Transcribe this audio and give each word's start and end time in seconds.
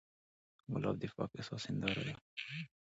ګلاب 0.73 0.95
د 0.99 1.03
پاک 1.15 1.31
احساس 1.35 1.63
هنداره 1.69 2.01
ده. 2.07 2.13